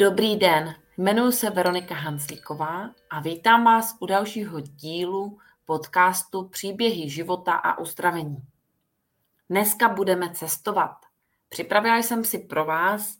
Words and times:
Dobrý 0.00 0.36
den, 0.36 0.74
jmenuji 0.98 1.32
se 1.32 1.50
Veronika 1.50 1.94
Hanslíková 1.94 2.90
a 3.10 3.20
vítám 3.20 3.64
vás 3.64 3.96
u 4.00 4.06
dalšího 4.06 4.60
dílu 4.60 5.38
podcastu 5.64 6.48
Příběhy 6.48 7.10
života 7.10 7.52
a 7.52 7.78
uzdravení. 7.78 8.36
Dneska 9.50 9.88
budeme 9.88 10.34
cestovat. 10.34 10.96
Připravila 11.48 11.96
jsem 11.96 12.24
si 12.24 12.38
pro 12.38 12.64
vás 12.64 13.18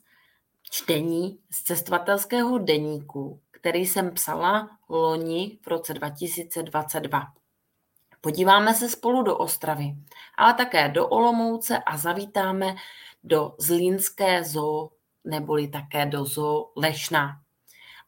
čtení 0.61 1.39
z 1.51 1.63
cestovatelského 1.63 2.57
deníku, 2.57 3.41
který 3.51 3.85
jsem 3.85 4.13
psala 4.13 4.69
loni 4.89 5.59
v 5.61 5.67
roce 5.67 5.93
2022. 5.93 7.27
Podíváme 8.21 8.73
se 8.73 8.89
spolu 8.89 9.23
do 9.23 9.37
Ostravy, 9.37 9.95
ale 10.37 10.53
také 10.53 10.89
do 10.89 11.07
Olomouce 11.07 11.77
a 11.77 11.97
zavítáme 11.97 12.75
do 13.23 13.55
Zlínské 13.57 14.43
zoo 14.43 14.89
neboli 15.29 15.67
také 15.67 16.05
do 16.05 16.25
zoo 16.25 16.71
Lešna. 16.75 17.41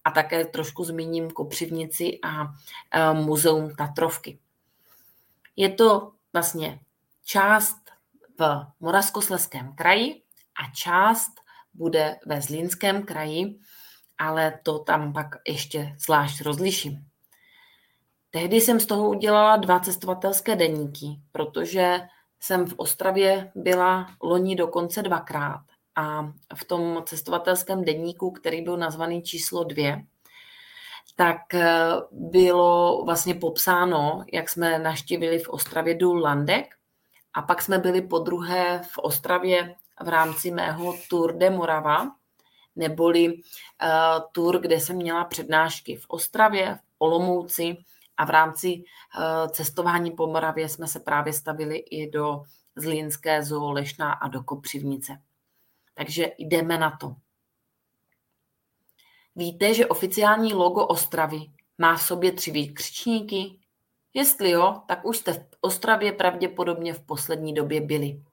A 0.03 0.11
také 0.11 0.45
trošku 0.45 0.83
zmíním 0.83 1.31
Kopřivnici 1.31 2.19
a 2.23 2.43
e, 2.43 3.13
muzeum 3.13 3.75
Tatrovky. 3.75 4.39
Je 5.55 5.69
to 5.69 6.11
vlastně 6.33 6.79
část 7.25 7.77
v 8.39 8.67
Moravskoslezském 8.79 9.75
kraji 9.75 10.21
a 10.63 10.73
část 10.75 11.31
bude 11.73 12.19
ve 12.25 12.41
Zlínském 12.41 13.03
kraji, 13.03 13.59
ale 14.17 14.59
to 14.63 14.79
tam 14.79 15.13
pak 15.13 15.35
ještě 15.47 15.95
zvlášť 15.99 16.41
rozliším. 16.41 17.05
Tehdy 18.29 18.61
jsem 18.61 18.79
z 18.79 18.85
toho 18.85 19.09
udělala 19.09 19.57
dva 19.57 19.79
cestovatelské 19.79 20.55
deníky, 20.55 21.21
protože 21.31 21.99
jsem 22.39 22.65
v 22.65 22.73
Ostravě 22.77 23.51
byla 23.55 24.07
loni 24.23 24.55
dokonce 24.55 25.01
dvakrát 25.01 25.63
a 25.95 26.33
v 26.55 26.65
tom 26.65 27.03
cestovatelském 27.05 27.83
denníku, 27.83 28.31
který 28.31 28.61
byl 28.61 28.77
nazvaný 28.77 29.21
číslo 29.21 29.63
dvě, 29.63 30.05
tak 31.15 31.53
eh, 31.53 31.91
bylo 32.11 33.03
vlastně 33.05 33.35
popsáno, 33.35 34.23
jak 34.33 34.49
jsme 34.49 34.79
naštívili 34.79 35.39
v 35.39 35.49
Ostravě 35.49 35.95
důl 35.95 36.19
Landek 36.19 36.75
a 37.33 37.41
pak 37.41 37.61
jsme 37.61 37.77
byli 37.77 38.01
po 38.01 38.19
druhé 38.19 38.81
v 38.91 38.97
Ostravě 38.97 39.75
v 40.03 40.07
rámci 40.07 40.51
mého 40.51 40.95
Tour 41.09 41.37
de 41.37 41.49
Morava, 41.49 42.11
neboli 42.75 43.33
uh, 43.33 43.39
tour, 44.31 44.59
kde 44.59 44.79
jsem 44.79 44.95
měla 44.95 45.23
přednášky 45.23 45.95
v 45.95 46.05
Ostravě, 46.07 46.75
v 46.75 46.79
Olomouci 46.97 47.77
a 48.17 48.25
v 48.25 48.29
rámci 48.29 48.67
uh, 48.73 49.51
cestování 49.51 50.11
po 50.11 50.27
Moravě 50.27 50.69
jsme 50.69 50.87
se 50.87 50.99
právě 50.99 51.33
stavili 51.33 51.77
i 51.77 52.09
do 52.09 52.43
Zlínské 52.75 53.43
zoo 53.43 53.71
Lešná 53.71 54.11
a 54.13 54.27
do 54.27 54.43
Kopřivnice. 54.43 55.17
Takže 55.93 56.31
jdeme 56.37 56.77
na 56.77 56.97
to. 56.97 57.15
Víte, 59.35 59.73
že 59.73 59.87
oficiální 59.87 60.53
logo 60.53 60.87
Ostravy 60.87 61.41
má 61.77 61.97
v 61.97 62.01
sobě 62.01 62.31
tři 62.31 62.51
výkřičníky? 62.51 63.59
Jestli 64.13 64.49
jo, 64.49 64.81
tak 64.87 65.05
už 65.05 65.17
jste 65.17 65.33
v 65.33 65.45
Ostravě 65.61 66.11
pravděpodobně 66.11 66.93
v 66.93 67.05
poslední 67.05 67.53
době 67.53 67.81
byli. 67.81 68.23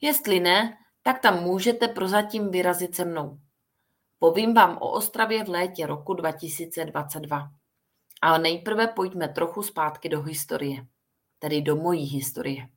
Jestli 0.00 0.40
ne, 0.40 0.78
tak 1.02 1.20
tam 1.20 1.42
můžete 1.42 1.88
prozatím 1.88 2.50
vyrazit 2.50 2.96
se 2.96 3.04
mnou. 3.04 3.38
Povím 4.18 4.54
vám 4.54 4.78
o 4.80 4.90
Ostravě 4.90 5.44
v 5.44 5.48
létě 5.48 5.86
roku 5.86 6.14
2022. 6.14 7.50
Ale 8.22 8.38
nejprve 8.38 8.86
pojďme 8.86 9.28
trochu 9.28 9.62
zpátky 9.62 10.08
do 10.08 10.22
historie, 10.22 10.86
tedy 11.38 11.62
do 11.62 11.76
mojí 11.76 12.04
historie. 12.04 12.68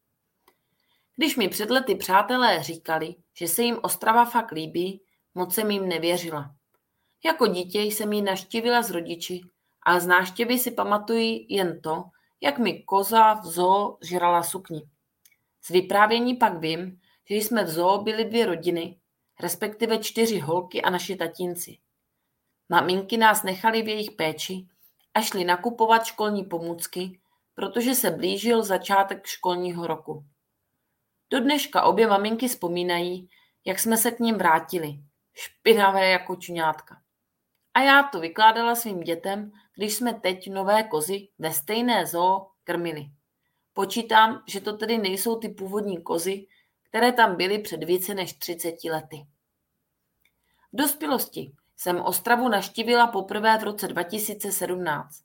Když 1.22 1.38
mi 1.38 1.50
před 1.50 1.70
lety 1.70 1.96
přátelé 1.96 2.64
říkali, 2.64 3.16
že 3.34 3.48
se 3.48 3.64
jim 3.64 3.80
Ostrava 3.82 4.26
fakt 4.26 4.52
líbí, 4.52 5.02
moc 5.36 5.54
jsem 5.54 5.72
jim 5.72 5.88
nevěřila. 5.88 6.56
Jako 7.26 7.48
dítě 7.48 7.82
jsem 7.82 8.14
ji 8.14 8.22
naštívila 8.22 8.82
s 8.82 8.90
rodiči, 8.90 9.42
ale 9.84 10.02
z 10.02 10.08
náštěvy 10.08 10.60
si 10.60 10.72
pamatuji 10.72 11.46
jen 11.50 11.81
to, 11.81 12.04
jak 12.42 12.60
mi 12.60 12.84
koza 12.84 13.34
v 13.34 13.46
zoo 13.46 13.98
žrala 14.02 14.44
sukni. 14.44 14.81
Z 15.62 15.70
vyprávění 15.70 16.36
pak 16.36 16.58
vím, 16.58 17.02
že 17.30 17.36
jsme 17.36 17.64
v 17.64 17.70
zoo 17.70 18.02
byli 18.02 18.26
dvě 18.26 18.46
rodiny, 18.46 18.98
respektive 19.40 19.98
čtyři 19.98 20.40
holky 20.40 20.81
a 20.81 20.90
naši 20.90 21.16
tatínci. 21.16 21.78
Maminky 22.70 23.18
nás 23.18 23.44
nechali 23.44 23.81
v 23.81 23.88
jejich 23.88 24.12
péči 24.12 24.68
a 25.14 25.22
šli 25.22 25.44
nakupovat 25.44 26.06
školní 26.06 26.44
pomůcky, 26.44 27.20
protože 27.56 27.96
se 27.96 28.12
blížil 28.12 28.64
začátek 28.64 29.26
školního 29.26 29.88
roku. 29.88 30.26
Do 31.31 31.40
dneška 31.40 31.84
obě 31.84 32.08
maminky 32.08 32.47
vzpomínají, 32.47 33.30
jak 33.66 33.80
jsme 33.80 33.97
se 33.97 34.12
k 34.12 34.19
ním 34.19 34.36
vrátili, 34.36 35.00
špinavé 35.34 36.09
jako 36.09 36.36
čuňátka. 36.36 37.02
A 37.74 37.81
já 37.81 38.03
to 38.03 38.19
vykládala 38.19 38.75
svým 38.75 39.00
dětem, 39.00 39.52
když 39.75 39.94
jsme 39.94 40.14
teď 40.14 40.50
nové 40.50 40.84
kozy 40.84 41.28
ve 41.40 41.53
stejné 41.53 42.06
zoo 42.06 42.47
krmili. 42.64 43.06
Počítám, 43.74 44.44
že 44.47 44.62
to 44.62 44.78
tedy 44.78 44.97
nejsou 44.97 45.40
ty 45.40 45.50
původní 45.50 46.03
kozy, 46.03 46.47
které 46.90 47.12
tam 47.12 47.36
byly 47.36 47.59
před 47.59 47.84
více 47.84 48.13
než 48.13 48.34
30 48.34 48.84
lety. 48.84 49.25
V 50.74 50.78
dospělosti 50.78 51.52
jsem 51.78 52.02
Ostravu 52.02 52.50
naštívila 52.50 53.08
poprvé 53.08 53.58
v 53.58 53.63
roce 53.63 53.88
2017. 53.88 55.24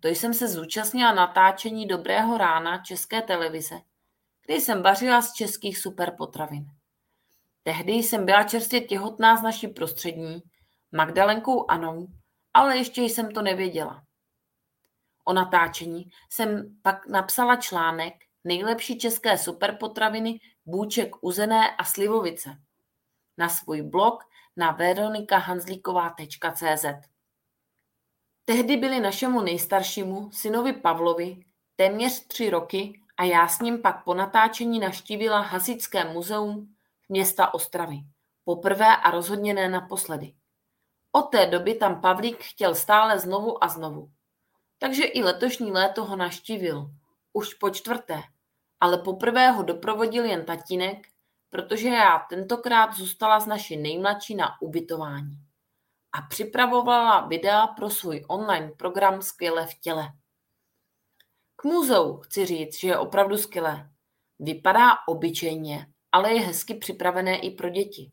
To 0.00 0.08
jsem 0.08 0.34
se 0.34 0.48
zúčastnila 0.48 1.14
natáčení 1.14 1.86
Dobrého 1.86 2.38
rána 2.38 2.78
České 2.78 3.22
televize– 3.22 3.80
kdy 4.52 4.60
jsem 4.60 4.82
vařila 4.82 5.22
z 5.22 5.32
českých 5.32 5.78
superpotravin. 5.78 6.66
Tehdy 7.62 7.92
jsem 7.92 8.26
byla 8.26 8.42
čerstvě 8.42 8.80
těhotná 8.80 9.36
s 9.36 9.42
naší 9.42 9.68
prostřední, 9.68 10.42
Magdalenkou 10.92 11.70
Anou, 11.70 12.08
ale 12.54 12.76
ještě 12.76 13.02
jsem 13.02 13.30
to 13.30 13.42
nevěděla. 13.42 14.04
O 15.24 15.32
natáčení 15.32 16.10
jsem 16.30 16.76
pak 16.82 17.06
napsala 17.06 17.56
článek 17.56 18.14
Nejlepší 18.44 18.98
české 18.98 19.38
superpotraviny 19.38 20.40
Bůček 20.66 21.10
uzené 21.20 21.76
a 21.76 21.84
slivovice 21.84 22.56
na 23.38 23.48
svůj 23.48 23.82
blog 23.82 24.24
na 24.56 24.70
veronikahanzlíková.cz. 24.70 26.84
Tehdy 28.44 28.76
byli 28.76 29.00
našemu 29.00 29.40
nejstaršímu 29.40 30.32
synovi 30.32 30.72
Pavlovi 30.72 31.44
téměř 31.76 32.26
tři 32.26 32.50
roky 32.50 33.01
a 33.22 33.24
já 33.24 33.48
s 33.48 33.60
ním 33.60 33.82
pak 33.82 34.04
po 34.04 34.14
natáčení 34.14 34.80
naštívila 34.80 35.40
Hasičské 35.40 36.04
muzeum 36.04 36.74
města 37.08 37.54
Ostravy. 37.54 37.98
Poprvé 38.44 38.96
a 38.96 39.10
rozhodně 39.10 39.54
ne 39.54 39.68
naposledy. 39.68 40.34
Od 41.12 41.22
té 41.22 41.46
doby 41.46 41.74
tam 41.74 42.00
Pavlík 42.00 42.42
chtěl 42.42 42.74
stále 42.74 43.18
znovu 43.18 43.64
a 43.64 43.68
znovu. 43.68 44.10
Takže 44.78 45.04
i 45.04 45.22
letošní 45.22 45.72
léto 45.72 46.04
ho 46.04 46.16
naštívil. 46.16 46.90
Už 47.32 47.54
po 47.54 47.70
čtvrté. 47.70 48.22
Ale 48.80 48.98
poprvé 48.98 49.50
ho 49.50 49.62
doprovodil 49.62 50.24
jen 50.24 50.44
tatínek, 50.44 51.08
protože 51.50 51.88
já 51.88 52.18
tentokrát 52.28 52.94
zůstala 52.94 53.40
s 53.40 53.46
naší 53.46 53.76
nejmladší 53.76 54.34
na 54.34 54.62
ubytování. 54.62 55.38
A 56.12 56.22
připravovala 56.22 57.26
videa 57.26 57.66
pro 57.66 57.90
svůj 57.90 58.24
online 58.28 58.70
program 58.76 59.22
Skvěle 59.22 59.66
v 59.66 59.74
těle. 59.80 60.12
Muzeu 61.64 62.16
chci 62.16 62.46
říct, 62.46 62.78
že 62.78 62.88
je 62.88 62.98
opravdu 62.98 63.36
skvělé. 63.36 63.90
Vypadá 64.38 64.90
obyčejně, 65.08 65.86
ale 66.12 66.32
je 66.32 66.40
hezky 66.40 66.74
připravené 66.74 67.38
i 67.38 67.50
pro 67.50 67.68
děti. 67.68 68.12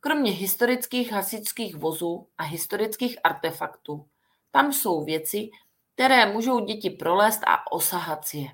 Kromě 0.00 0.32
historických 0.32 1.12
hasičských 1.12 1.76
vozů 1.76 2.28
a 2.38 2.42
historických 2.42 3.18
artefaktů, 3.24 4.08
tam 4.50 4.72
jsou 4.72 5.04
věci, 5.04 5.50
které 5.94 6.32
můžou 6.32 6.60
děti 6.60 6.90
prolézt 6.90 7.40
a 7.46 7.72
osahat 7.72 8.26
si 8.26 8.38
je. 8.38 8.48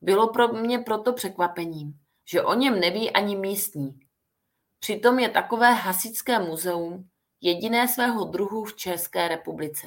Bylo 0.00 0.32
pro 0.32 0.48
mě 0.48 0.78
proto 0.78 1.12
překvapením, 1.12 2.00
že 2.24 2.42
o 2.42 2.54
něm 2.54 2.80
neví 2.80 3.10
ani 3.10 3.36
místní. 3.36 4.00
Přitom 4.78 5.18
je 5.18 5.28
takové 5.28 5.72
hasičské 5.72 6.38
muzeum 6.38 7.08
jediné 7.40 7.88
svého 7.88 8.24
druhu 8.24 8.64
v 8.64 8.76
České 8.76 9.28
republice. 9.28 9.86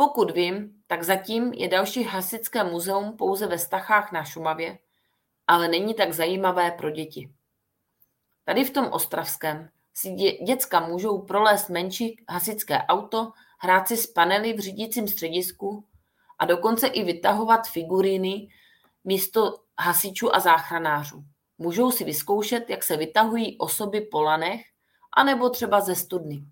Pokud 0.00 0.30
vím, 0.30 0.82
tak 0.86 1.02
zatím 1.02 1.52
je 1.52 1.68
další 1.68 2.04
hasičské 2.04 2.64
muzeum 2.64 3.16
pouze 3.16 3.46
ve 3.46 3.58
Stachách 3.58 4.12
na 4.12 4.24
Šumavě, 4.24 4.78
ale 5.46 5.68
není 5.68 5.94
tak 5.94 6.12
zajímavé 6.12 6.70
pro 6.70 6.90
děti. 6.90 7.30
Tady 8.44 8.64
v 8.64 8.70
tom 8.70 8.88
ostravském 8.92 9.70
si 9.94 10.08
dě- 10.08 10.44
děcka 10.44 10.80
můžou 10.80 11.22
prolézt 11.22 11.68
menší 11.68 12.24
hasičské 12.28 12.78
auto, 12.78 13.32
hrát 13.58 13.88
si 13.88 13.96
s 13.96 14.06
panely 14.06 14.52
v 14.52 14.58
řídícím 14.58 15.08
středisku 15.08 15.84
a 16.38 16.46
dokonce 16.46 16.86
i 16.86 17.04
vytahovat 17.04 17.68
figuríny 17.68 18.48
místo 19.04 19.54
hasičů 19.78 20.34
a 20.34 20.40
záchranářů. 20.40 21.24
Můžou 21.58 21.90
si 21.90 22.04
vyzkoušet, 22.04 22.70
jak 22.70 22.84
se 22.84 22.96
vytahují 22.96 23.58
osoby 23.58 24.00
po 24.00 24.22
lanech, 24.22 24.66
anebo 25.16 25.50
třeba 25.50 25.80
ze 25.80 25.94
studny. 25.94 26.44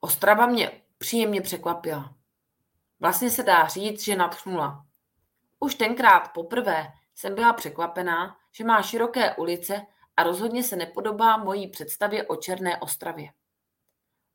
Ostrava 0.00 0.46
mě 0.46 0.85
příjemně 1.06 1.40
překvapila. 1.40 2.14
Vlastně 3.00 3.30
se 3.30 3.42
dá 3.42 3.66
říct, 3.66 4.04
že 4.04 4.16
nadchnula. 4.16 4.86
Už 5.58 5.74
tenkrát 5.74 6.28
poprvé 6.34 6.92
jsem 7.14 7.34
byla 7.34 7.52
překvapená, 7.52 8.36
že 8.52 8.64
má 8.64 8.82
široké 8.82 9.34
ulice 9.34 9.86
a 10.16 10.22
rozhodně 10.22 10.62
se 10.62 10.76
nepodobá 10.76 11.36
mojí 11.36 11.68
představě 11.68 12.26
o 12.26 12.36
Černé 12.36 12.80
Ostravě. 12.80 13.32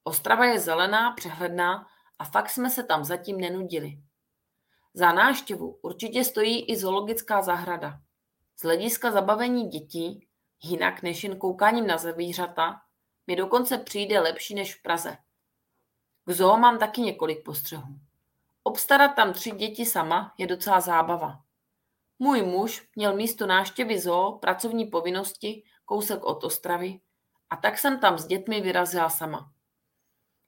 Ostrava 0.03 0.45
je 0.45 0.59
zelená, 0.59 1.11
přehledná 1.11 1.87
a 2.19 2.25
fakt 2.25 2.49
jsme 2.49 2.69
se 2.69 2.83
tam 2.83 3.03
zatím 3.03 3.37
nenudili. 3.37 3.97
Za 4.93 5.11
náštěvu 5.11 5.79
určitě 5.81 6.23
stojí 6.23 6.71
i 6.71 6.77
zoologická 6.77 7.41
zahrada. 7.41 7.99
Z 8.55 8.63
hlediska 8.63 9.11
zabavení 9.11 9.67
dětí, 9.67 10.27
jinak 10.63 11.01
než 11.01 11.23
jen 11.23 11.37
koukáním 11.37 11.87
na 11.87 11.97
zvířata, 11.97 12.81
mi 13.27 13.35
dokonce 13.35 13.77
přijde 13.77 14.19
lepší 14.19 14.55
než 14.55 14.75
v 14.75 14.81
Praze. 14.81 15.17
K 16.31 16.33
zoo 16.33 16.57
mám 16.57 16.79
taky 16.79 17.01
několik 17.01 17.43
postřehů. 17.43 17.99
Obstarat 18.63 19.15
tam 19.15 19.33
tři 19.33 19.51
děti 19.51 19.85
sama 19.85 20.33
je 20.37 20.47
docela 20.47 20.81
zábava. 20.81 21.43
Můj 22.19 22.41
muž 22.41 22.89
měl 22.95 23.15
místo 23.15 23.47
náštěvy 23.47 23.99
zoo 23.99 24.37
pracovní 24.37 24.85
povinnosti 24.85 25.63
kousek 25.85 26.23
od 26.23 26.43
Ostravy 26.43 26.99
a 27.49 27.55
tak 27.55 27.77
jsem 27.77 27.99
tam 27.99 28.17
s 28.17 28.25
dětmi 28.25 28.61
vyrazila 28.61 29.09
sama. 29.09 29.51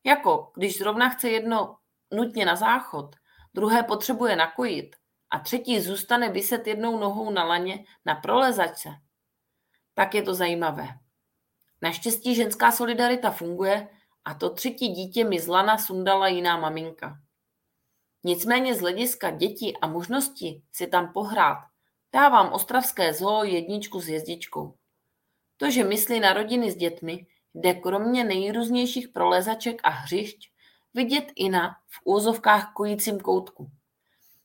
Jako 0.04 0.52
když 0.56 0.78
zrovna 0.78 1.10
chce 1.10 1.30
jedno 1.30 1.78
nutně 2.12 2.46
na 2.46 2.56
záchod, 2.56 3.16
druhé 3.54 3.84
potřebuje 3.84 4.36
nakojit 4.36 4.96
a 5.30 5.40
třetí 5.40 5.82
zůstane 5.82 6.30
vyset 6.30 6.68
jednou 6.68 7.00
nohou 7.00 7.32
na 7.32 7.44
laně 7.44 7.86
na 8.06 8.16
prolezačce, 8.16 8.90
tak 9.94 10.16
je 10.16 10.22
to 10.22 10.34
zajímavé. 10.34 10.88
Naštěstí 11.82 12.36
ženská 12.36 12.72
solidarita 12.72 13.32
funguje 13.32 13.90
a 14.26 14.34
to 14.34 14.50
třetí 14.50 14.88
dítě 14.88 15.24
mi 15.24 15.40
z 15.40 15.48
lana 15.48 15.78
sundala 15.78 16.28
jiná 16.28 16.58
maminka. 16.58 17.20
Nicméně 18.24 18.76
z 18.76 18.80
hlediska 18.80 19.32
dětí 19.32 19.78
a 19.78 19.88
možnosti 19.88 20.64
si 20.72 20.88
tam 20.88 21.14
pohrát, 21.14 21.58
dávám 22.14 22.54
ostravské 22.54 23.14
zoo 23.14 23.44
jedničku 23.44 24.00
s 24.00 24.10
jezdičkou. 24.10 24.78
To, 25.58 25.72
že 25.72 25.84
myslí 25.84 26.20
na 26.20 26.34
rodiny 26.34 26.72
s 26.72 26.76
dětmi, 26.76 27.28
jde 27.54 27.74
kromě 27.74 28.24
nejrůznějších 28.24 29.08
prolezaček 29.08 29.82
a 29.84 29.90
hřišť 29.90 30.52
vidět 30.94 31.32
i 31.36 31.50
na 31.50 31.70
v 31.88 32.00
úzovkách 32.04 32.74
kojícím 32.74 33.20
koutku. 33.20 33.72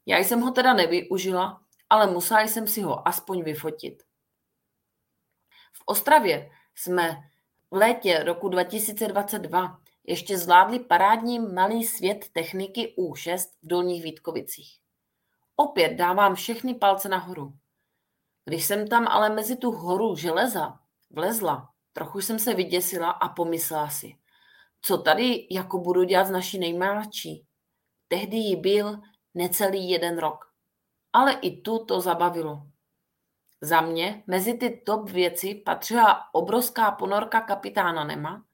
Já 0.06 0.18
jsem 0.18 0.40
ho 0.40 0.50
teda 0.50 0.72
nevyužila, 0.72 1.60
ale 1.90 2.06
musela 2.06 2.40
jsem 2.40 2.66
si 2.66 2.80
ho 2.80 3.08
aspoň 3.08 3.42
vyfotit. 3.42 4.02
V 5.72 5.82
Ostravě 5.86 6.50
jsme 6.74 7.30
v 7.70 7.76
létě 7.76 8.24
roku 8.24 8.48
2022 8.48 9.80
ještě 10.04 10.38
zvládli 10.38 10.78
parádní 10.78 11.38
malý 11.38 11.84
svět 11.84 12.24
techniky 12.32 12.94
U6 12.98 13.38
v 13.62 13.68
Dolních 13.68 14.02
Vítkovicích. 14.02 14.78
Opět 15.56 15.94
dávám 15.94 16.34
všechny 16.34 16.74
palce 16.74 17.08
nahoru. 17.08 17.52
Když 18.44 18.64
jsem 18.64 18.88
tam 18.88 19.08
ale 19.08 19.30
mezi 19.30 19.56
tu 19.56 19.70
horu 19.70 20.16
železa 20.16 20.78
vlezla, 21.10 21.70
trochu 21.92 22.20
jsem 22.20 22.38
se 22.38 22.54
vyděsila 22.54 23.10
a 23.10 23.28
pomyslela 23.28 23.90
si, 23.90 24.16
co 24.82 24.98
tady 24.98 25.48
jako 25.50 25.78
budu 25.78 26.02
dělat 26.02 26.24
z 26.24 26.30
naší 26.30 26.58
nejmladší. 26.58 27.46
Tehdy 28.08 28.36
jí 28.36 28.56
byl 28.56 29.00
necelý 29.34 29.90
jeden 29.90 30.18
rok. 30.18 30.44
Ale 31.12 31.32
i 31.32 31.60
tu 31.60 31.84
to 31.84 32.00
zabavilo. 32.00 32.66
Za 33.60 33.80
mě 33.80 34.22
mezi 34.26 34.54
ty 34.54 34.82
top 34.86 35.10
věci 35.10 35.54
patřila 35.54 36.34
obrovská 36.34 36.90
ponorka 36.90 37.40
kapitána 37.40 38.04
Nema, 38.04 38.44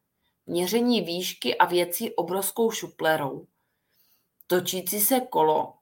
měření 0.46 1.00
výšky 1.00 1.58
a 1.58 1.64
věcí 1.64 2.14
obrovskou 2.14 2.70
šuplerou, 2.70 3.46
točící 4.46 5.00
se 5.00 5.20
kolo, 5.20 5.74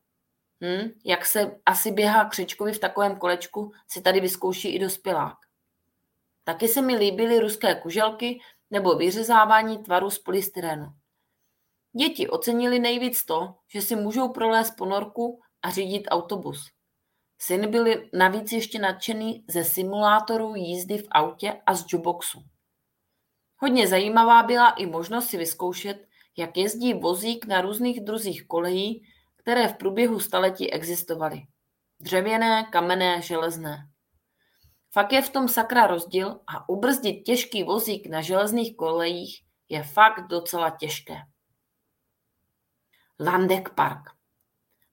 hm, 0.60 0.90
jak 1.04 1.26
se 1.26 1.60
asi 1.66 1.90
běhá 1.90 2.24
křečkovi 2.24 2.72
v 2.72 2.78
takovém 2.78 3.16
kolečku, 3.16 3.72
si 3.88 4.02
tady 4.02 4.20
vyzkouší 4.20 4.74
i 4.74 4.78
dospělák. 4.78 5.38
Taky 6.44 6.68
se 6.68 6.82
mi 6.82 6.96
líbily 6.96 7.38
ruské 7.38 7.74
kuželky 7.74 8.40
nebo 8.70 8.94
vyřezávání 8.94 9.78
tvaru 9.78 10.10
z 10.10 10.18
polystyrenu. 10.18 10.86
Děti 11.92 12.28
ocenili 12.28 12.78
nejvíc 12.78 13.24
to, 13.24 13.54
že 13.68 13.82
si 13.82 13.96
můžou 13.96 14.28
prolézt 14.28 14.76
ponorku 14.76 15.40
a 15.62 15.70
řídit 15.70 16.08
autobus. 16.10 16.70
Syn 17.44 17.70
byl 17.70 17.86
navíc 18.12 18.52
ještě 18.52 18.78
nadšený 18.78 19.44
ze 19.48 19.64
simulátoru 19.64 20.54
jízdy 20.54 20.98
v 20.98 21.08
autě 21.10 21.60
a 21.66 21.74
z 21.74 21.84
juboxu. 21.88 22.44
Hodně 23.56 23.88
zajímavá 23.88 24.42
byla 24.42 24.70
i 24.70 24.86
možnost 24.86 25.26
si 25.26 25.36
vyzkoušet, 25.36 26.08
jak 26.36 26.56
jezdí 26.56 26.94
vozík 26.94 27.46
na 27.46 27.60
různých 27.60 28.00
druzích 28.00 28.46
kolejí, 28.46 29.06
které 29.36 29.68
v 29.68 29.76
průběhu 29.76 30.20
staletí 30.20 30.72
existovaly. 30.72 31.42
Dřevěné, 32.00 32.64
kamenné, 32.72 33.22
železné. 33.22 33.88
Fakt 34.92 35.12
je 35.12 35.22
v 35.22 35.30
tom 35.30 35.48
sakra 35.48 35.86
rozdíl 35.86 36.40
a 36.46 36.68
ubrzdit 36.68 37.22
těžký 37.22 37.62
vozík 37.62 38.06
na 38.06 38.20
železných 38.20 38.76
kolejích 38.76 39.42
je 39.68 39.82
fakt 39.82 40.26
docela 40.26 40.70
těžké. 40.70 41.16
Landek 43.20 43.70
Park. 43.70 44.10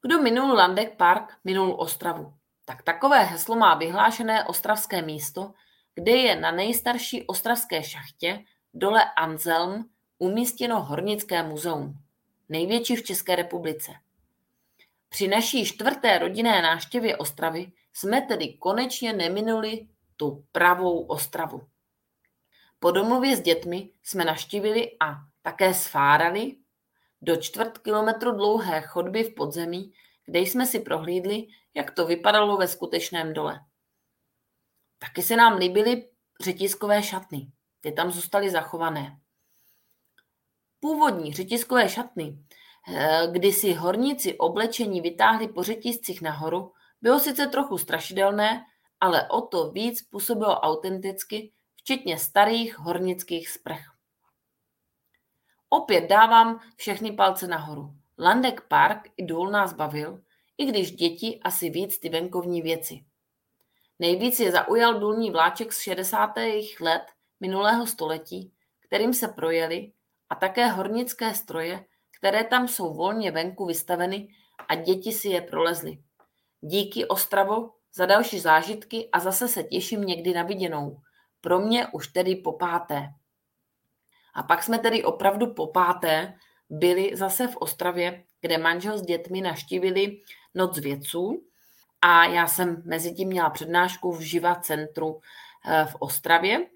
Kdo 0.01 0.21
minul 0.21 0.53
Landek 0.53 0.97
Park, 0.97 1.37
minul 1.43 1.75
Ostravu. 1.79 2.38
Tak 2.69 2.83
takové 2.83 3.23
heslo 3.23 3.55
má 3.55 3.75
vyhlášené 3.75 4.43
ostravské 4.43 5.01
místo, 5.01 5.53
kde 5.95 6.11
je 6.11 6.35
na 6.35 6.51
nejstarší 6.51 7.27
ostravské 7.27 7.83
šachtě 7.83 8.45
dole 8.73 9.05
Anselm 9.15 9.89
umístěno 10.17 10.83
Hornické 10.83 11.43
muzeum, 11.43 11.93
největší 12.49 12.95
v 12.95 13.03
České 13.03 13.35
republice. 13.35 13.91
Při 15.09 15.27
naší 15.27 15.65
čtvrté 15.65 16.17
rodinné 16.17 16.61
návštěvě 16.61 17.17
Ostravy 17.17 17.71
jsme 17.93 18.21
tedy 18.21 18.53
konečně 18.53 19.13
neminuli 19.13 19.87
tu 20.17 20.45
pravou 20.51 21.05
Ostravu. 21.05 21.61
Po 22.79 22.91
domluvě 22.91 23.37
s 23.37 23.41
dětmi 23.41 23.89
jsme 24.03 24.25
naštívili 24.25 24.91
a 24.99 25.15
také 25.41 25.73
sfárali 25.73 26.55
do 27.21 27.35
čtvrt 27.35 27.77
kilometru 27.77 28.31
dlouhé 28.31 28.81
chodby 28.81 29.23
v 29.23 29.35
podzemí, 29.35 29.93
kde 30.25 30.39
jsme 30.39 30.65
si 30.65 30.79
prohlídli, 30.79 31.47
jak 31.73 31.91
to 31.91 32.05
vypadalo 32.05 32.57
ve 32.57 32.67
skutečném 32.67 33.33
dole. 33.33 33.59
Taky 34.99 35.21
se 35.21 35.35
nám 35.35 35.57
líbily 35.57 36.09
řetiskové 36.41 37.03
šatny. 37.03 37.51
Ty 37.81 37.91
tam 37.91 38.11
zůstaly 38.11 38.49
zachované. 38.49 39.19
Původní 40.79 41.33
řetiskové 41.33 41.89
šatny, 41.89 42.39
eh, 42.95 43.27
kdy 43.31 43.53
si 43.53 43.73
horníci 43.73 44.37
oblečení 44.37 45.01
vytáhli 45.01 45.47
po 45.47 45.63
řetiscích 45.63 46.21
nahoru, 46.21 46.73
bylo 47.01 47.19
sice 47.19 47.47
trochu 47.47 47.77
strašidelné, 47.77 48.65
ale 48.99 49.27
o 49.29 49.41
to 49.41 49.71
víc 49.71 50.01
působilo 50.01 50.59
autenticky, 50.59 51.53
včetně 51.75 52.19
starých 52.19 52.79
hornických 52.79 53.49
sprch. 53.49 53.81
Opět 55.69 56.09
dávám 56.09 56.59
všechny 56.75 57.11
palce 57.11 57.47
nahoru. 57.47 57.93
Landek 58.17 58.61
Park 58.61 59.09
i 59.17 59.25
důl 59.25 59.51
nás 59.51 59.73
bavil, 59.73 60.21
i 60.59 60.65
když 60.65 60.91
děti 60.91 61.39
asi 61.43 61.69
víc 61.69 61.99
ty 61.99 62.09
venkovní 62.09 62.61
věci. 62.61 63.05
Nejvíc 63.99 64.39
je 64.39 64.51
zaujal 64.51 64.99
důlní 64.99 65.31
vláček 65.31 65.73
z 65.73 65.81
60. 65.81 66.33
let 66.81 67.03
minulého 67.39 67.87
století, 67.87 68.53
kterým 68.87 69.13
se 69.13 69.27
projeli, 69.27 69.91
a 70.29 70.35
také 70.35 70.67
hornické 70.67 71.33
stroje, 71.33 71.85
které 72.17 72.43
tam 72.43 72.67
jsou 72.67 72.93
volně 72.93 73.31
venku 73.31 73.65
vystaveny 73.65 74.27
a 74.67 74.75
děti 74.75 75.11
si 75.11 75.27
je 75.27 75.41
prolezly. 75.41 75.97
Díky 76.61 77.05
Ostravo 77.05 77.71
za 77.93 78.05
další 78.05 78.39
zážitky 78.39 79.09
a 79.11 79.19
zase 79.19 79.47
se 79.47 79.63
těším 79.63 80.01
někdy 80.01 80.33
na 80.33 80.43
viděnou. 80.43 80.97
Pro 81.41 81.59
mě 81.59 81.87
už 81.93 82.07
tedy 82.07 82.35
po 82.35 82.53
páté. 82.53 83.07
A 84.33 84.43
pak 84.43 84.63
jsme 84.63 84.79
tedy 84.79 85.03
opravdu 85.03 85.53
po 85.53 85.67
páté 85.67 86.33
byli 86.69 87.11
zase 87.15 87.47
v 87.47 87.57
Ostravě, 87.57 88.23
kde 88.41 88.57
manžel 88.57 88.97
s 88.97 89.01
dětmi 89.01 89.41
naštívili 89.41 90.21
Noc 90.55 90.79
vědců 90.79 91.43
a 92.01 92.25
já 92.25 92.47
jsem 92.47 92.83
mezi 92.85 93.13
tím 93.13 93.27
měla 93.27 93.49
přednášku 93.49 94.11
v 94.11 94.21
Živa 94.21 94.55
centru 94.55 95.21
eh, 95.65 95.85
v 95.85 95.95
Ostravě 95.99 96.67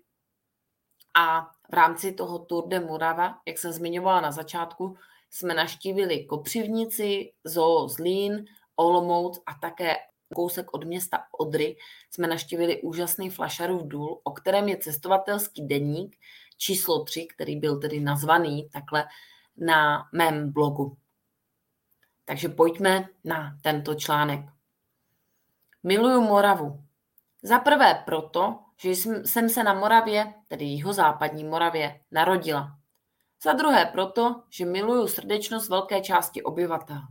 a 1.14 1.42
v 1.70 1.74
rámci 1.74 2.12
toho 2.12 2.40
Tour 2.40 2.68
de 2.68 2.80
Murava, 2.80 3.40
jak 3.48 3.58
jsem 3.58 3.72
zmiňovala 3.72 4.22
na 4.22 4.32
začátku, 4.32 4.98
jsme 5.30 5.54
naštívili 5.54 6.26
Kopřivnici, 6.26 7.34
Zoo 7.44 7.88
Zlín, 7.88 8.46
Olomouc 8.76 9.42
a 9.46 9.54
také 9.54 9.96
kousek 10.34 10.74
od 10.74 10.84
města 10.84 11.24
Odry 11.40 11.78
jsme 12.12 12.28
naštívili 12.28 12.82
úžasný 12.82 13.30
Flašarův 13.30 13.82
důl, 13.88 14.20
o 14.24 14.32
kterém 14.32 14.70
je 14.70 14.78
cestovatelský 14.78 15.68
deník 15.68 16.16
číslo 16.58 17.04
3, 17.04 17.28
který 17.36 17.56
byl 17.56 17.80
tedy 17.80 18.00
nazvaný 18.00 18.70
takhle 18.70 19.06
na 19.58 20.10
mém 20.14 20.52
blogu. 20.52 20.98
Takže 22.26 22.50
pojďme 22.50 23.10
na 23.24 23.58
tento 23.62 23.96
článek. 23.96 24.40
Miluju 25.84 26.22
Moravu. 26.22 26.84
Za 27.42 27.60
prvé 27.60 28.04
proto, 28.06 28.60
že 28.78 28.90
jsem 29.26 29.50
se 29.50 29.64
na 29.64 29.74
Moravě, 29.74 30.34
tedy 30.48 30.66
jihozápadní 30.66 31.44
Moravě, 31.44 32.00
narodila. 32.12 32.78
Za 33.44 33.54
druhé 33.54 33.86
proto, 33.86 34.44
že 34.50 34.66
miluju 34.66 35.08
srdečnost 35.08 35.70
velké 35.70 36.02
části 36.02 36.44
obyvatel. 36.44 37.02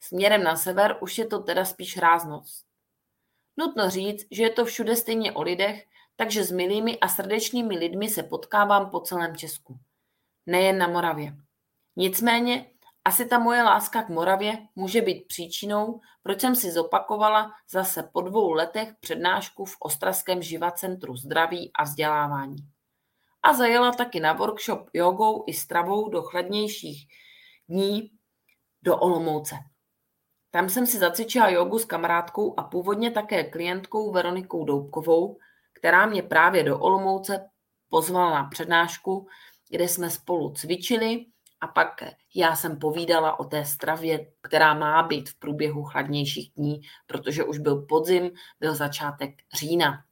Směrem 0.00 0.44
na 0.44 0.56
sever 0.56 0.96
už 1.00 1.18
je 1.18 1.26
to 1.26 1.38
teda 1.38 1.64
spíš 1.64 1.96
ráznost. 1.96 2.66
Nutno 3.56 3.90
říct, 3.90 4.26
že 4.30 4.42
je 4.42 4.50
to 4.50 4.64
všude 4.64 4.96
stejně 4.96 5.32
o 5.32 5.42
lidech, 5.42 5.86
takže 6.16 6.44
s 6.44 6.50
milými 6.50 6.98
a 6.98 7.08
srdečnými 7.08 7.78
lidmi 7.78 8.08
se 8.08 8.22
potkávám 8.22 8.90
po 8.90 9.00
celém 9.00 9.36
Česku. 9.36 9.78
Nejen 10.46 10.78
na 10.78 10.88
Moravě. 10.88 11.36
Nicméně 11.96 12.66
asi 13.04 13.26
ta 13.26 13.38
moje 13.38 13.62
láska 13.62 14.02
k 14.02 14.08
Moravě 14.08 14.58
může 14.74 15.00
být 15.00 15.26
příčinou, 15.28 16.00
proč 16.22 16.40
jsem 16.40 16.54
si 16.54 16.70
zopakovala 16.70 17.52
zase 17.70 18.02
po 18.12 18.20
dvou 18.20 18.52
letech 18.52 18.88
přednášku 19.00 19.64
v 19.64 19.76
Ostravském 19.80 20.42
živa 20.42 20.70
centru 20.70 21.16
zdraví 21.16 21.70
a 21.74 21.82
vzdělávání. 21.82 22.56
A 23.42 23.52
zajela 23.52 23.92
taky 23.92 24.20
na 24.20 24.32
workshop 24.32 24.90
jogou 24.92 25.44
i 25.46 25.52
stravou 25.52 26.08
do 26.08 26.22
chladnějších 26.22 27.08
dní 27.68 28.10
do 28.82 28.96
Olomouce. 28.96 29.54
Tam 30.50 30.68
jsem 30.68 30.86
si 30.86 30.98
zacvičila 30.98 31.48
jogu 31.48 31.78
s 31.78 31.84
kamarádkou 31.84 32.54
a 32.60 32.62
původně 32.62 33.10
také 33.10 33.44
klientkou 33.44 34.12
Veronikou 34.12 34.64
Doubkovou, 34.64 35.38
která 35.72 36.06
mě 36.06 36.22
právě 36.22 36.64
do 36.64 36.78
Olomouce 36.78 37.50
pozvala 37.88 38.30
na 38.30 38.44
přednášku, 38.44 39.26
kde 39.70 39.88
jsme 39.88 40.10
spolu 40.10 40.52
cvičili 40.52 41.26
a 41.60 41.66
pak 41.66 42.02
já 42.34 42.56
jsem 42.56 42.78
povídala 42.78 43.40
o 43.40 43.44
té 43.44 43.64
stravě, 43.64 44.26
která 44.40 44.74
má 44.74 45.02
být 45.02 45.28
v 45.28 45.34
průběhu 45.34 45.84
chladnějších 45.84 46.52
dní, 46.56 46.80
protože 47.06 47.44
už 47.44 47.58
byl 47.58 47.82
podzim, 47.82 48.30
byl 48.60 48.74
začátek 48.74 49.30
října. 49.54 50.04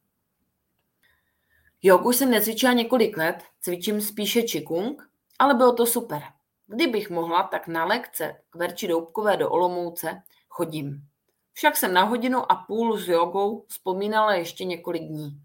Jogu 1.81 2.11
jsem 2.11 2.31
necvičila 2.31 2.73
několik 2.73 3.17
let, 3.17 3.43
cvičím 3.61 4.01
spíše 4.01 4.41
čikung, 4.41 5.09
ale 5.39 5.53
bylo 5.53 5.73
to 5.73 5.85
super. 5.85 6.21
Kdybych 6.67 7.09
mohla, 7.09 7.43
tak 7.43 7.67
na 7.67 7.85
lekce 7.85 8.41
k 8.49 8.55
Verči 8.55 8.87
Doubkové 8.87 9.37
do 9.37 9.49
Olomouce 9.49 10.21
chodím. 10.49 11.03
Však 11.53 11.77
jsem 11.77 11.93
na 11.93 12.03
hodinu 12.03 12.51
a 12.51 12.55
půl 12.55 12.97
s 12.97 13.07
jogou 13.07 13.65
vzpomínala 13.67 14.33
ještě 14.33 14.65
několik 14.65 15.03
dní. 15.03 15.41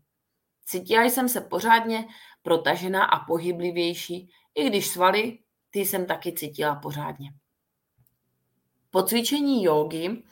Cítila 0.66 1.04
jsem 1.04 1.28
se 1.28 1.40
pořádně 1.40 2.06
protažená 2.42 3.04
a 3.04 3.24
pohyblivější, 3.24 4.30
i 4.54 4.68
když 4.68 4.86
svaly, 4.86 5.38
ty 5.74 5.80
jsem 5.80 6.06
taky 6.06 6.32
cítila 6.32 6.74
pořádně. 6.74 7.32
Po 8.90 9.02
cvičení 9.02 9.64
jogy 9.64 10.22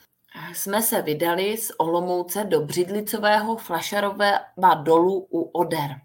jsme 0.53 0.83
se 0.83 1.03
vydali 1.03 1.57
z 1.57 1.73
Olomouce 1.79 2.45
do 2.45 2.61
Břidlicového 2.61 3.57
flašarového 3.57 4.83
dolu 4.83 5.27
u 5.31 5.43
Oder. 5.43 6.01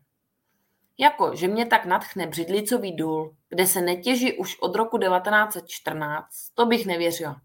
Jako, 0.97 1.35
že 1.35 1.47
mě 1.47 1.65
tak 1.65 1.85
nadchne 1.85 2.27
Břidlicový 2.27 2.95
důl, 2.95 3.35
kde 3.49 3.67
se 3.67 3.81
netěží 3.81 4.37
už 4.37 4.59
od 4.59 4.75
roku 4.75 4.97
1914, 4.97 6.27
to 6.53 6.65
bych 6.65 6.85
nevěřila. 6.85 7.41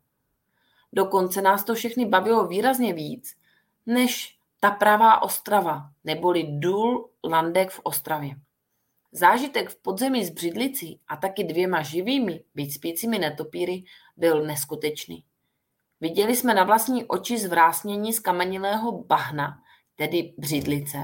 Dokonce 0.92 1.42
nás 1.42 1.64
to 1.64 1.74
všechny 1.74 2.06
bavilo 2.06 2.46
výrazně 2.46 2.92
víc, 2.92 3.36
než 3.86 4.38
ta 4.60 4.70
pravá 4.70 5.22
Ostrava, 5.22 5.90
neboli 6.04 6.46
důl 6.48 7.10
Landek 7.24 7.70
v 7.70 7.80
Ostravě. 7.82 8.34
Zážitek 9.12 9.70
v 9.70 9.82
podzemí 9.82 10.24
s 10.24 10.30
břidlicí 10.30 11.00
a 11.08 11.16
taky 11.16 11.44
dvěma 11.44 11.82
živými, 11.82 12.44
být 12.54 12.70
spícími 12.70 13.18
netopíry, 13.18 13.84
byl 14.16 14.46
neskutečný. 14.46 15.24
Viděli 16.00 16.36
jsme 16.36 16.54
na 16.54 16.64
vlastní 16.64 17.04
oči 17.04 17.38
zvrásnění 17.38 18.12
z 18.12 18.20
kamenilého 18.20 19.04
bahna, 19.04 19.58
tedy 19.96 20.34
břidlice, 20.38 20.98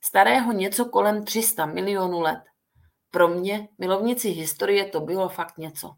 starého 0.00 0.52
něco 0.52 0.84
kolem 0.84 1.24
300 1.24 1.66
milionů 1.66 2.20
let. 2.20 2.40
Pro 3.10 3.28
mě, 3.28 3.68
milovnici 3.78 4.28
historie, 4.28 4.84
to 4.84 5.00
bylo 5.00 5.28
fakt 5.28 5.58
něco. 5.58 5.94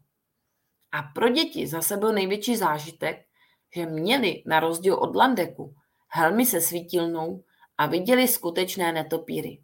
A 0.91 1.01
pro 1.01 1.29
děti 1.29 1.67
zase 1.67 1.97
byl 1.97 2.13
největší 2.13 2.55
zážitek, 2.55 3.25
že 3.75 3.85
měli 3.85 4.43
na 4.45 4.59
rozdíl 4.59 4.95
od 4.95 5.15
Landeku 5.15 5.75
helmy 6.07 6.45
se 6.45 6.61
svítilnou 6.61 7.43
a 7.77 7.85
viděli 7.85 8.27
skutečné 8.27 8.91
netopíry. 8.91 9.61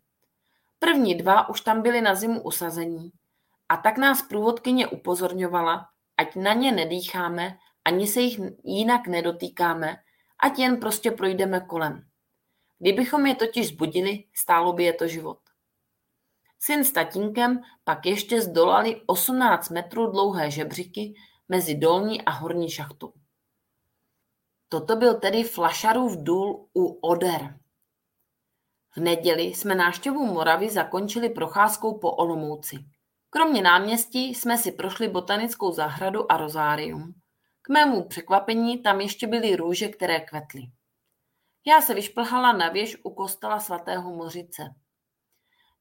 První 0.85 1.15
dva 1.15 1.49
už 1.49 1.61
tam 1.61 1.81
byli 1.81 2.01
na 2.01 2.15
zimu 2.15 2.41
usazení 2.41 3.11
a 3.69 3.77
tak 3.77 3.97
nás 3.97 4.21
průvodkyně 4.21 4.87
upozorňovala, 4.87 5.89
ať 6.17 6.35
na 6.35 6.53
ně 6.53 6.71
nedýcháme, 6.71 7.57
ani 7.85 8.07
se 8.07 8.21
jich 8.21 8.39
jinak 8.63 9.07
nedotýkáme, 9.07 9.97
ať 10.39 10.59
jen 10.59 10.79
prostě 10.79 11.11
projdeme 11.11 11.59
kolem. 11.59 12.05
Kdybychom 12.79 13.25
je 13.25 13.35
totiž 13.35 13.67
zbudili, 13.67 14.23
stálo 14.33 14.73
by 14.73 14.83
je 14.83 14.93
to 14.93 15.07
život. 15.07 15.39
Syn 16.59 16.83
s 16.83 16.91
tatínkem 16.91 17.61
pak 17.83 18.05
ještě 18.05 18.41
zdolali 18.41 19.01
18 19.05 19.69
metrů 19.69 20.11
dlouhé 20.11 20.51
žebříky 20.51 21.13
mezi 21.49 21.75
dolní 21.75 22.21
a 22.21 22.31
horní 22.31 22.69
šachtou. 22.69 23.13
Toto 24.69 24.95
byl 24.95 25.19
tedy 25.19 25.43
Flašarův 25.43 26.17
důl 26.17 26.67
u 26.73 26.85
Oder. 26.85 27.64
V 28.95 28.99
neděli 28.99 29.43
jsme 29.43 29.75
návštěvu 29.75 30.25
Moravy 30.25 30.69
zakončili 30.69 31.29
procházkou 31.29 31.99
po 31.99 32.11
Olomouci. 32.11 32.77
Kromě 33.29 33.61
náměstí 33.61 34.35
jsme 34.35 34.57
si 34.57 34.71
prošli 34.71 35.07
botanickou 35.07 35.71
zahradu 35.71 36.31
a 36.31 36.37
rozárium. 36.37 37.13
K 37.61 37.69
mému 37.69 38.07
překvapení 38.07 38.83
tam 38.83 39.01
ještě 39.01 39.27
byly 39.27 39.55
růže, 39.55 39.87
které 39.87 40.19
kvetly. 40.19 40.61
Já 41.67 41.81
se 41.81 41.93
vyšplhala 41.93 42.53
na 42.53 42.69
věž 42.69 42.97
u 43.03 43.13
kostela 43.13 43.59
svatého 43.59 44.15
Mořice. 44.15 44.63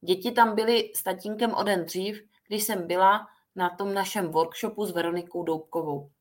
Děti 0.01 0.31
tam 0.31 0.55
byly 0.55 0.91
s 0.95 1.03
tatínkem 1.03 1.53
o 1.53 1.63
den 1.63 1.85
dřív, 1.85 2.21
když 2.47 2.63
jsem 2.63 2.87
byla 2.87 3.27
na 3.55 3.69
tom 3.69 3.93
našem 3.93 4.31
workshopu 4.31 4.85
s 4.85 4.91
Veronikou 4.91 5.43
Doubkovou. 5.43 6.11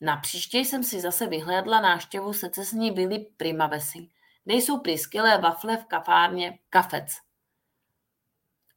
Na 0.00 0.16
příště 0.16 0.58
jsem 0.58 0.82
si 0.82 1.00
zase 1.00 1.26
vyhlédla 1.26 1.80
návštěvu 1.80 2.32
secesní 2.32 2.90
vily 2.90 3.18
Primavesy, 3.36 4.08
kde 4.44 4.54
jsou 4.54 4.78
prý 4.78 4.98
skvělé 4.98 5.38
wafle 5.38 5.76
v 5.76 5.84
kafárně 5.84 6.58
Kafec. 6.70 7.12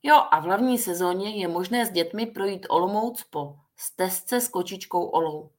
Jo 0.03 0.15
a 0.31 0.39
v 0.39 0.43
hlavní 0.43 0.77
sezóně 0.77 1.35
je 1.35 1.47
možné 1.47 1.85
s 1.85 1.91
dětmi 1.91 2.25
projít 2.25 2.65
Olomouc 2.69 3.23
po 3.23 3.55
stezce 3.77 4.41
s 4.41 4.47
kočičkou 4.47 5.05
Olou. 5.05 5.51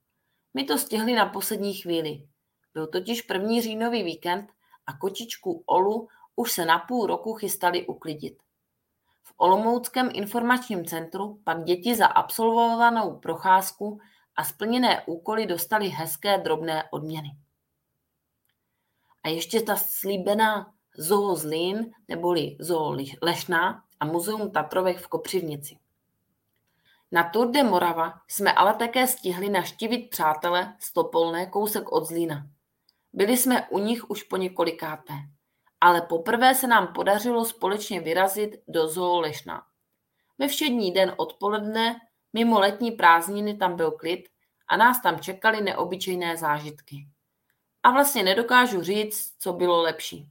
My 0.55 0.65
to 0.65 0.79
stihli 0.79 1.15
na 1.15 1.27
poslední 1.27 1.75
chvíli. 1.75 2.29
Byl 2.75 2.87
totiž 2.87 3.23
první 3.23 3.63
říjnový 3.63 4.03
víkend 4.03 4.53
a 4.87 4.93
kočičku 4.93 5.63
Olu 5.67 6.09
už 6.37 6.53
se 6.53 6.65
na 6.65 6.79
půl 6.79 7.07
roku 7.07 7.35
chystali 7.35 7.87
uklidit. 7.87 8.39
V 9.23 9.35
Olomouckém 9.37 10.11
informačním 10.13 10.85
centru 10.85 11.41
pak 11.45 11.65
děti 11.65 11.95
za 11.95 12.07
absolvovanou 12.07 13.19
procházku 13.19 14.01
a 14.37 14.45
splněné 14.45 15.03
úkoly 15.07 15.47
dostali 15.47 15.89
hezké 15.89 16.39
drobné 16.39 16.85
odměny. 16.91 17.31
A 19.23 19.29
ještě 19.29 19.63
ta 19.63 19.77
slíbená 19.77 20.73
Zoo 20.97 21.37
Zlín, 21.37 21.93
neboli 22.09 22.57
Zoo 22.61 22.97
Lešná 23.23 23.85
a 24.01 24.07
Muzeum 24.07 24.51
Tatrovek 24.51 24.99
v 24.99 25.09
Kopřivnici. 25.09 25.79
Na 27.13 27.31
Tour 27.31 27.51
de 27.51 27.63
Morava 27.63 28.15
jsme 28.29 28.53
ale 28.53 28.75
také 28.75 29.07
stihli 29.07 29.49
naštívit 29.49 30.11
přátele 30.11 30.77
z 30.79 30.93
Topolné 30.93 31.47
kousek 31.47 31.93
od 31.93 32.05
Zlína. 32.05 32.47
Byli 33.13 33.37
jsme 33.37 33.69
u 33.69 33.79
nich 33.79 34.11
už 34.11 34.23
po 34.23 34.37
několikáté, 34.37 35.15
ale 35.81 36.03
poprvé 36.03 36.55
se 36.55 36.67
nám 36.67 36.93
podařilo 36.93 37.45
společně 37.45 38.01
vyrazit 38.01 38.57
do 38.69 38.89
Zoo 38.89 39.21
Lešná. 39.21 39.63
Ve 40.39 40.49
všední 40.49 40.93
den 40.93 41.15
odpoledne, 41.17 42.01
mimo 42.33 42.61
letní 42.61 42.91
prázdniny 42.91 43.57
tam 43.57 43.77
byl 43.77 43.91
klid 43.91 44.29
a 44.69 44.77
nás 44.77 45.03
tam 45.03 45.21
čekaly 45.21 45.61
neobyčejné 45.61 46.37
zážitky. 46.37 47.07
A 47.83 47.91
vlastně 47.91 48.23
nedokážu 48.23 48.83
říct, 48.83 49.35
co 49.39 49.53
bylo 49.53 49.83
lepší. 49.83 50.29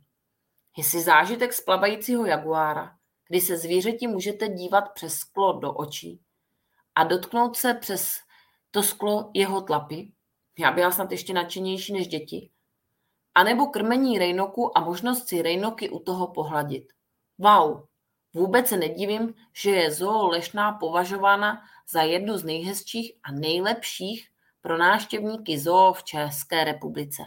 Jestli 0.77 1.01
zážitek 1.01 1.53
z 1.53 1.61
plavajícího 1.61 2.25
jaguára, 2.25 2.97
kdy 3.27 3.41
se 3.41 3.57
zvířeti 3.57 4.07
můžete 4.07 4.47
dívat 4.47 4.81
přes 4.93 5.13
sklo 5.13 5.53
do 5.53 5.73
očí 5.73 6.21
a 6.95 7.03
dotknout 7.03 7.57
se 7.57 7.73
přes 7.73 8.19
to 8.71 8.83
sklo 8.83 9.31
jeho 9.33 9.61
tlapy, 9.61 10.11
já 10.59 10.71
byla 10.71 10.91
snad 10.91 11.11
ještě 11.11 11.33
nadšenější 11.33 11.93
než 11.93 12.07
děti, 12.07 12.49
a 13.35 13.43
nebo 13.43 13.65
krmení 13.67 14.19
rejnoku 14.19 14.77
a 14.77 14.81
možnost 14.81 15.27
si 15.27 15.41
rejnoky 15.41 15.89
u 15.89 15.99
toho 15.99 16.27
pohladit. 16.27 16.93
Wow, 17.37 17.83
vůbec 18.33 18.67
se 18.67 18.77
nedivím, 18.77 19.33
že 19.53 19.71
je 19.71 19.91
zoo 19.91 20.27
Lešná 20.27 20.71
považována 20.71 21.61
za 21.89 22.01
jednu 22.01 22.37
z 22.37 22.43
nejhezčích 22.43 23.13
a 23.23 23.31
nejlepších 23.31 24.29
pro 24.61 24.77
návštěvníky 24.77 25.59
zoo 25.59 25.93
v 25.93 26.03
České 26.03 26.63
republice. 26.63 27.23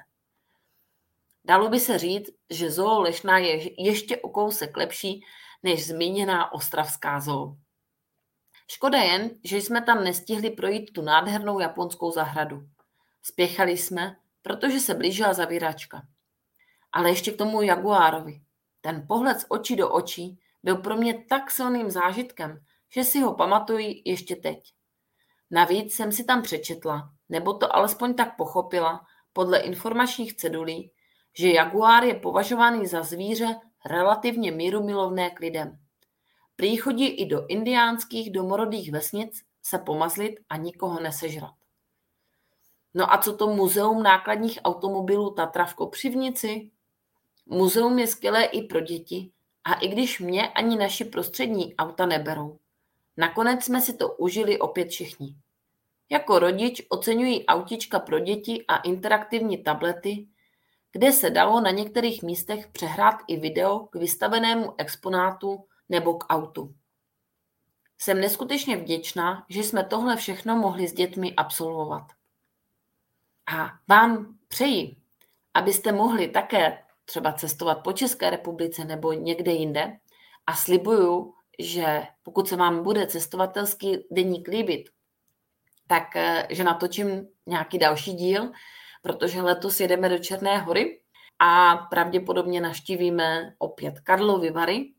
Dalo 1.44 1.68
by 1.68 1.80
se 1.80 1.98
říct, 1.98 2.30
že 2.50 2.70
zoo 2.70 3.00
Lešná 3.00 3.38
je 3.38 3.82
ještě 3.84 4.16
o 4.16 4.28
kousek 4.28 4.76
lepší 4.76 5.24
než 5.62 5.86
zmíněná 5.86 6.52
ostravská 6.52 7.20
zoo. 7.20 7.56
Škoda 8.70 8.98
jen, 8.98 9.30
že 9.44 9.56
jsme 9.56 9.82
tam 9.82 10.04
nestihli 10.04 10.50
projít 10.50 10.92
tu 10.92 11.02
nádhernou 11.02 11.60
japonskou 11.60 12.10
zahradu. 12.10 12.68
Spěchali 13.22 13.76
jsme, 13.76 14.16
protože 14.42 14.80
se 14.80 14.94
blížila 14.94 15.32
zavíračka. 15.32 16.02
Ale 16.92 17.10
ještě 17.10 17.32
k 17.32 17.38
tomu 17.38 17.62
Jaguárovi. 17.62 18.40
Ten 18.80 19.04
pohled 19.08 19.40
z 19.40 19.46
očí 19.48 19.76
do 19.76 19.90
očí 19.90 20.38
byl 20.62 20.76
pro 20.76 20.96
mě 20.96 21.24
tak 21.28 21.50
silným 21.50 21.90
zážitkem, 21.90 22.60
že 22.94 23.04
si 23.04 23.20
ho 23.20 23.34
pamatuji 23.34 24.02
ještě 24.04 24.36
teď. 24.36 24.58
Navíc 25.50 25.94
jsem 25.94 26.12
si 26.12 26.24
tam 26.24 26.42
přečetla, 26.42 27.10
nebo 27.28 27.54
to 27.54 27.76
alespoň 27.76 28.14
tak 28.14 28.36
pochopila, 28.36 29.06
podle 29.32 29.58
informačních 29.58 30.36
cedulí, 30.36 30.92
že 31.32 31.48
jaguár 31.48 32.04
je 32.04 32.14
považovaný 32.14 32.86
za 32.86 33.02
zvíře 33.02 33.60
relativně 33.86 34.52
mírumilovné 34.52 35.30
k 35.30 35.40
lidem. 35.40 35.78
Prý 36.56 36.76
chodí 36.76 37.06
i 37.06 37.26
do 37.26 37.46
indiánských 37.46 38.32
domorodých 38.32 38.92
vesnic 38.92 39.42
se 39.62 39.78
pomazlit 39.78 40.40
a 40.48 40.56
nikoho 40.56 41.00
nesežrat. 41.00 41.54
No 42.94 43.12
a 43.12 43.18
co 43.18 43.36
to 43.36 43.46
muzeum 43.46 44.02
nákladních 44.02 44.58
automobilů 44.64 45.30
Tatra 45.30 45.64
v 45.64 45.74
Kopřivnici? 45.74 46.70
Muzeum 47.46 47.98
je 47.98 48.06
skvělé 48.06 48.44
i 48.44 48.62
pro 48.62 48.80
děti, 48.80 49.30
a 49.64 49.74
i 49.74 49.88
když 49.88 50.20
mě 50.20 50.48
ani 50.48 50.76
naši 50.76 51.04
prostřední 51.04 51.76
auta 51.76 52.06
neberou. 52.06 52.58
Nakonec 53.16 53.64
jsme 53.64 53.80
si 53.80 53.96
to 53.96 54.08
užili 54.08 54.58
opět 54.58 54.88
všichni. 54.88 55.34
Jako 56.10 56.38
rodič 56.38 56.86
oceňují 56.88 57.46
autička 57.46 57.98
pro 57.98 58.18
děti 58.18 58.64
a 58.68 58.76
interaktivní 58.76 59.62
tablety, 59.62 60.26
kde 60.92 61.12
se 61.12 61.30
dalo 61.30 61.60
na 61.60 61.70
některých 61.70 62.22
místech 62.22 62.68
přehrát 62.68 63.16
i 63.26 63.36
video 63.36 63.78
k 63.78 63.94
vystavenému 63.94 64.74
exponátu 64.78 65.66
nebo 65.88 66.14
k 66.14 66.24
autu. 66.28 66.74
Jsem 67.98 68.20
neskutečně 68.20 68.76
vděčná, 68.76 69.46
že 69.48 69.60
jsme 69.60 69.84
tohle 69.84 70.16
všechno 70.16 70.56
mohli 70.56 70.88
s 70.88 70.92
dětmi 70.92 71.34
absolvovat. 71.34 72.12
A 73.46 73.70
vám 73.88 74.38
přeji, 74.48 74.96
abyste 75.54 75.92
mohli 75.92 76.28
také 76.28 76.82
třeba 77.04 77.32
cestovat 77.32 77.82
po 77.82 77.92
České 77.92 78.30
republice 78.30 78.84
nebo 78.84 79.12
někde 79.12 79.52
jinde 79.52 79.98
a 80.46 80.56
slibuju, 80.56 81.34
že 81.58 82.02
pokud 82.22 82.48
se 82.48 82.56
vám 82.56 82.82
bude 82.82 83.06
cestovatelský 83.06 84.06
deník 84.10 84.48
líbit, 84.48 84.90
tak 85.86 86.16
eh, 86.16 86.46
že 86.50 86.64
natočím 86.64 87.28
nějaký 87.46 87.78
další 87.78 88.12
díl, 88.12 88.52
protože 89.02 89.42
letos 89.42 89.80
jedeme 89.80 90.08
do 90.08 90.18
Černé 90.18 90.58
hory 90.58 91.00
a 91.38 91.76
pravděpodobně 91.76 92.60
naštívíme 92.60 93.54
opět 93.58 94.00
Karlovy 94.00 94.50
Vary, 94.50 94.92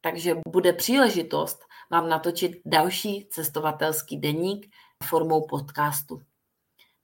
takže 0.00 0.36
bude 0.48 0.72
příležitost 0.72 1.64
vám 1.90 2.08
natočit 2.08 2.52
další 2.64 3.26
cestovatelský 3.30 4.16
deník 4.16 4.66
formou 5.04 5.46
podcastu. 5.46 6.20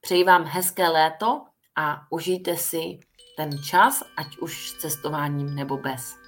Přeji 0.01 0.25
vám 0.25 0.45
hezké 0.45 0.89
léto 0.89 1.45
a 1.77 2.07
užijte 2.11 2.57
si 2.57 3.01
ten 3.37 3.63
čas, 3.63 4.03
ať 4.17 4.39
už 4.39 4.71
s 4.71 4.79
cestováním 4.79 5.55
nebo 5.55 5.77
bez. 5.77 6.22